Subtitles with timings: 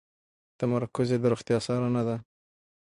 [0.59, 2.15] تمرکز یې د روغتیا څارنه ده.